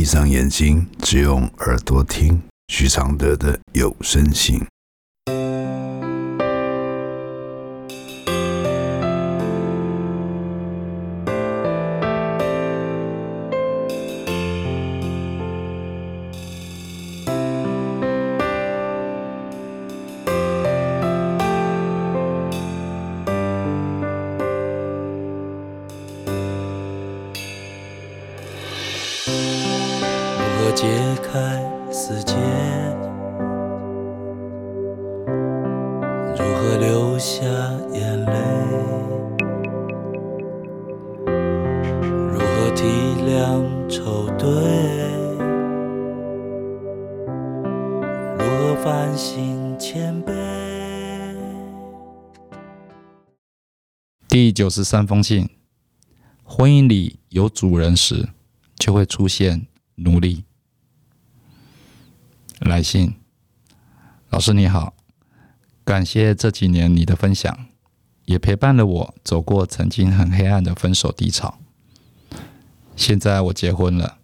[0.00, 4.58] 闭上眼睛，只用耳朵听许常德的有声信。
[30.80, 30.88] 解
[31.22, 31.62] 开
[31.92, 32.34] 死结？
[36.32, 37.44] 如何流下
[37.92, 38.32] 眼泪？
[42.32, 42.86] 如何体
[43.28, 44.48] 谅愁对？
[48.38, 50.32] 如何反省谦卑？
[54.30, 55.46] 第九十三封信：
[56.42, 58.30] 婚姻里有主人时，
[58.76, 60.46] 就会出现奴隶。
[62.68, 63.14] 来信，
[64.28, 64.94] 老师你好，
[65.82, 67.66] 感谢这几年你的分享，
[68.26, 71.58] 也陪伴了我走过曾经很黑暗的分手低潮。
[72.94, 74.18] 现在我结婚了，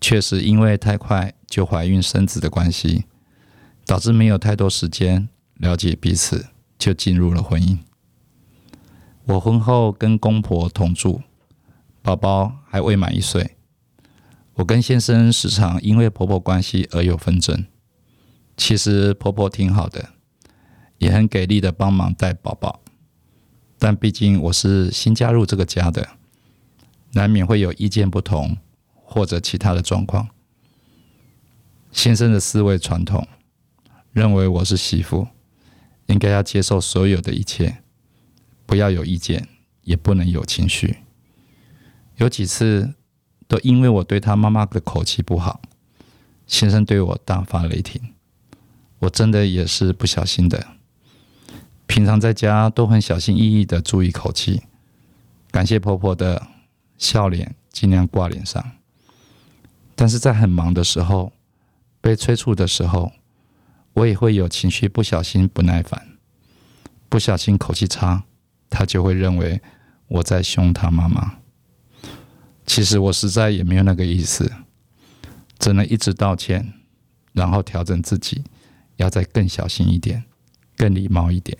[0.00, 3.04] 确实因为太快就怀孕生子的关系，
[3.86, 7.78] 导致没有太多时间了解彼此，就进入了婚姻。
[9.26, 11.22] 我婚后跟公婆同住，
[12.02, 13.56] 宝宝还未满一岁。
[14.60, 17.64] 我跟先生时常因为婆婆关系而有纷争。
[18.58, 20.10] 其实婆婆挺好的，
[20.98, 22.82] 也很给力的帮忙带宝宝。
[23.78, 26.10] 但毕竟我是新加入这个家的，
[27.12, 28.58] 难免会有意见不同
[28.92, 30.28] 或者其他的状况。
[31.90, 33.26] 先生的思维传统
[34.12, 35.26] 认为我是媳妇，
[36.04, 37.78] 应该要接受所有的一切，
[38.66, 39.48] 不要有意见，
[39.84, 40.98] 也不能有情绪。
[42.16, 42.92] 有几次。
[43.50, 45.60] 都因为我对他妈妈的口气不好，
[46.46, 48.00] 先生对我大发雷霆。
[49.00, 50.68] 我真的也是不小心的。
[51.88, 54.62] 平常在家都很小心翼翼的注意口气，
[55.50, 56.46] 感谢婆婆的
[56.96, 58.64] 笑脸，尽量挂脸上。
[59.96, 61.32] 但是在很忙的时候，
[62.00, 63.10] 被催促的时候，
[63.94, 66.06] 我也会有情绪，不小心不耐烦，
[67.08, 68.22] 不小心口气差，
[68.68, 69.60] 他就会认为
[70.06, 71.39] 我在凶他妈妈。
[72.66, 74.52] 其实我实在也没有那个意思，
[75.58, 76.74] 只能一直道歉，
[77.32, 78.44] 然后调整自己，
[78.96, 80.24] 要再更小心一点，
[80.76, 81.58] 更礼貌一点。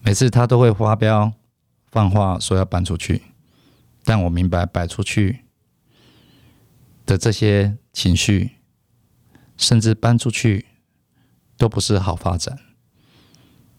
[0.00, 1.32] 每次他都会发飙，
[1.90, 3.22] 放话说要搬出去，
[4.04, 5.44] 但我明白摆出去
[7.04, 8.52] 的这些情绪，
[9.56, 10.66] 甚至搬出去
[11.56, 12.58] 都不是好发展。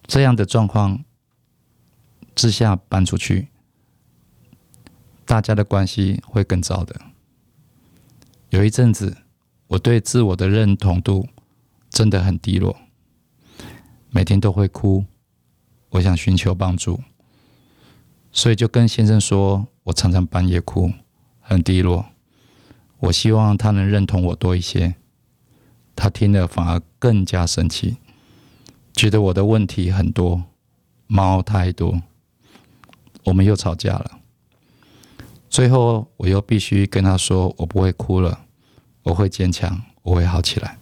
[0.05, 1.05] 这样的状况
[2.35, 3.48] 之下搬出去。
[5.29, 6.99] 大家的关系会更糟的。
[8.49, 9.15] 有一阵子，
[9.67, 11.27] 我对自我的认同度
[11.87, 12.75] 真的很低落，
[14.09, 15.05] 每天都会哭。
[15.89, 16.99] 我想寻求帮助，
[18.31, 20.91] 所以就跟先生说，我常常半夜哭，
[21.39, 22.07] 很低落。
[22.97, 24.95] 我希望他能认同我多一些。
[25.95, 27.97] 他听了反而更加生气，
[28.93, 30.45] 觉得我的问题很多，
[31.05, 32.01] 猫太多。
[33.25, 34.18] 我们又吵架了。
[35.59, 38.45] 最后，我又必须跟他说：“我不会哭了，
[39.03, 40.79] 我会坚强，我会好起来。”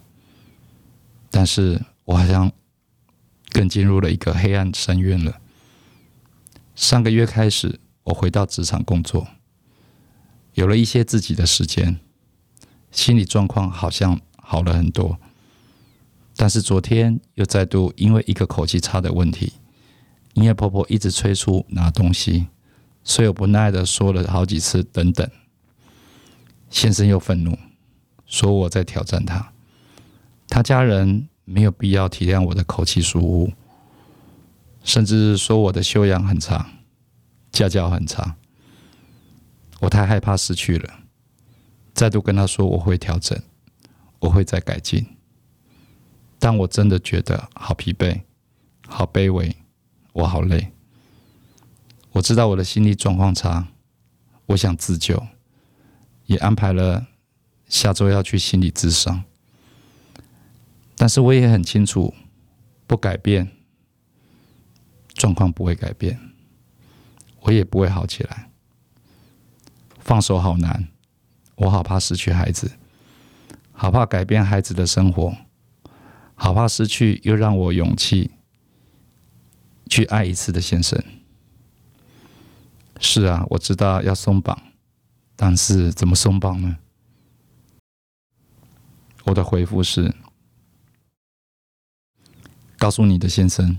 [1.32, 2.52] 但是我好像
[3.50, 5.40] 更进入了一个黑暗深渊了。
[6.76, 9.26] 上个月开始，我回到职场工作，
[10.54, 11.98] 有了一些自己的时间，
[12.92, 15.18] 心理状况好像好了很多。
[16.36, 19.54] 但是昨天又再度因为一个口气差的问题，
[20.34, 22.46] 因为婆婆一直催促拿东西。
[23.08, 25.26] 所以我不耐的说了好几次，等等。
[26.68, 27.58] 先生又愤怒，
[28.26, 29.50] 说我在挑战他。
[30.46, 33.52] 他家人没有必要体谅我的口气疏忽，
[34.84, 36.68] 甚至说我的修养很差，
[37.50, 38.36] 家教很差。
[39.80, 41.00] 我太害怕失去了，
[41.94, 43.40] 再度跟他说我会调整，
[44.18, 45.06] 我会再改进。
[46.38, 48.20] 但我真的觉得好疲惫，
[48.86, 49.56] 好卑微，
[50.12, 50.70] 我好累。
[52.18, 53.68] 我知道我的心理状况差，
[54.46, 55.24] 我想自救，
[56.26, 57.06] 也安排了
[57.68, 59.22] 下周要去心理咨商。
[60.96, 62.12] 但是我也很清楚，
[62.88, 63.52] 不改变，
[65.14, 66.18] 状况不会改变，
[67.42, 68.50] 我也不会好起来。
[70.00, 70.88] 放手好难，
[71.54, 72.72] 我好怕失去孩子，
[73.70, 75.36] 好怕改变孩子的生活，
[76.34, 78.32] 好怕失去又让我勇气
[79.88, 81.00] 去爱一次的先生。
[82.98, 84.60] 是啊，我知道要松绑，
[85.36, 86.78] 但是怎么松绑呢？
[89.24, 90.14] 我的回复是：
[92.76, 93.78] 告诉你的先生，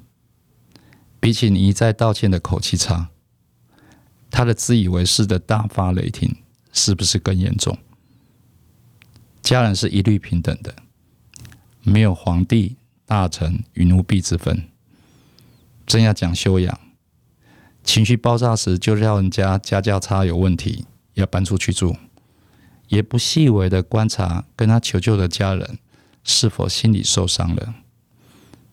[1.19, 3.09] 比起你一再道歉的口气差，
[4.29, 6.37] 他的自以为是的大发雷霆，
[6.71, 7.77] 是不是更严重？
[9.41, 10.75] 家人是一律平等的，
[11.81, 14.69] 没有皇帝、大臣与奴婢之分。
[15.87, 16.79] 真要讲修养，
[17.83, 20.85] 情绪爆炸时就叫人家家教差有问题，
[21.15, 21.95] 要搬出去住。
[22.87, 25.77] 也不细微的观察跟他求救的家人
[26.23, 27.75] 是否心里受伤了，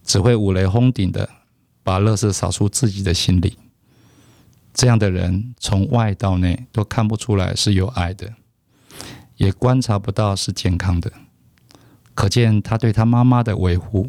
[0.03, 1.29] 只会五雷轰顶的
[1.83, 3.59] 把乐色扫出自己的心里。
[4.73, 8.33] 这样的人从外到内都看不出来是有爱的，
[9.37, 11.13] 也观察不到是健康的。
[12.15, 14.09] 可见他对他妈妈的维护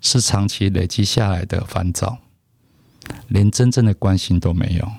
[0.00, 2.18] 是长期累积下来的烦躁，
[3.28, 4.90] 连真正的关心都没有，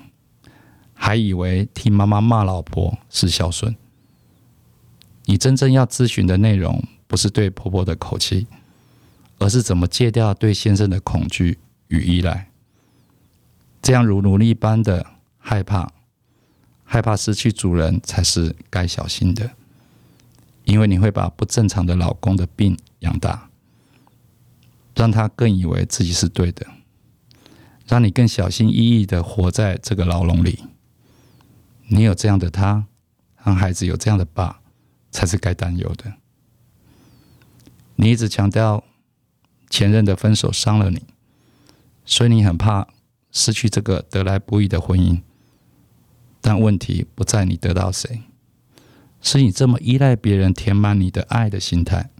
[0.94, 3.74] 还以为替妈妈骂老婆是孝顺。
[5.24, 8.46] 你真正要咨询的内容，不是对婆婆的口气，
[9.38, 11.58] 而是怎么戒掉对先生的恐惧
[11.88, 12.48] 与依赖。
[13.82, 15.06] 这样如奴隶般的
[15.38, 15.92] 害怕，
[16.84, 19.50] 害怕失去主人，才是该小心的。
[20.64, 23.48] 因为你会把不正常的老公的病养大，
[24.94, 26.66] 让他更以为自己是对的，
[27.88, 30.64] 让你更小心翼翼的活在这个牢笼里。
[31.88, 32.86] 你有这样的他，
[33.42, 34.60] 让孩子有这样的爸。
[35.10, 36.14] 才是该担忧的。
[37.96, 38.84] 你一直强调
[39.70, 41.02] 前任的分手伤了你，
[42.04, 42.86] 所以你很怕
[43.32, 45.22] 失去这个得来不易的婚姻。
[46.42, 48.22] 但问题不在你得到谁，
[49.22, 52.10] 是你这么依赖别人填满你的爱的心态，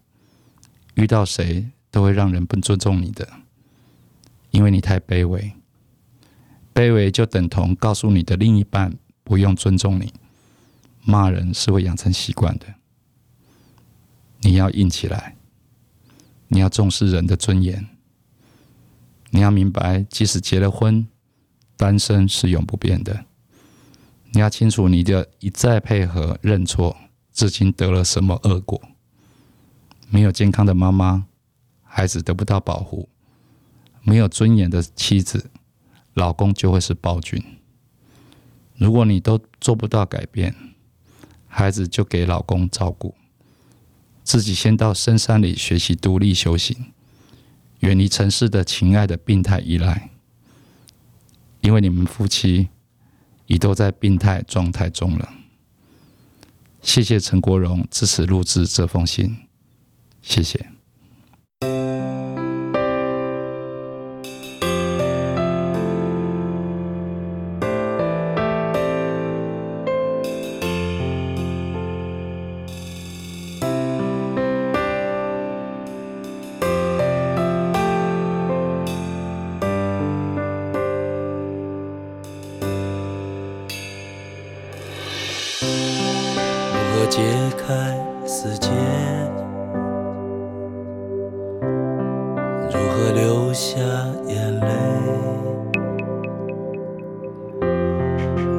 [0.94, 3.28] 遇到谁都会让人不尊重你的，
[4.50, 5.52] 因为你太卑微。
[6.78, 10.14] 卑微就等同告诉你的另一半不用尊重你。
[11.02, 12.66] 骂人是会养成习惯的。
[14.42, 15.34] 你要硬起来，
[16.46, 17.84] 你要重视人的尊严，
[19.30, 21.04] 你要明白，即使结了婚，
[21.76, 23.24] 单身是永不变的。
[24.30, 26.96] 你要清楚，你的一再配合认错，
[27.32, 28.80] 至今得了什么恶果？
[30.10, 31.26] 没有健康的妈妈，
[31.82, 33.08] 孩子得不到保护；
[34.02, 35.50] 没有尊严的妻子，
[36.18, 37.40] 老公就会是暴君。
[38.76, 40.52] 如果你都做不到改变，
[41.46, 43.14] 孩子就给老公照顾。
[44.24, 46.76] 自己先到深山里学习独立修行，
[47.80, 50.10] 远离城市的情爱的病态依赖，
[51.60, 52.68] 因为你们夫妻
[53.46, 55.32] 已都在病态状态中了。
[56.82, 59.36] 谢谢陈国荣支持录制这封信，
[60.20, 60.77] 谢谢。
[93.58, 93.80] 下
[94.28, 94.66] 眼泪？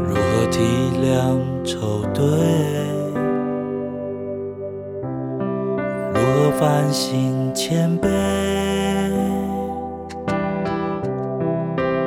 [0.09, 0.59] 如何体
[1.01, 2.21] 谅愁对？
[6.13, 8.09] 如何反省谦卑？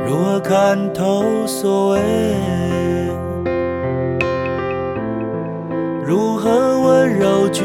[0.06, 1.98] 如何看透所谓？
[6.04, 7.64] 如何温柔拒